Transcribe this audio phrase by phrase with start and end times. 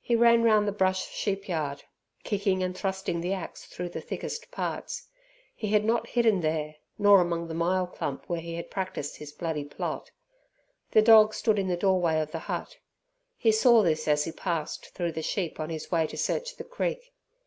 [0.00, 1.84] He ran round the brush sheepyard,
[2.24, 5.06] kicking and thrusting the axe through the thickest parts.
[5.54, 9.32] He had not hidden there, nor among the myall clump where he had practised his
[9.32, 10.10] bloody plot.
[10.92, 12.78] The dog stood at the doorway of the hut.
[13.36, 16.64] He saw this as he passed through the sheep on his way to search the
[16.64, 17.12] creek.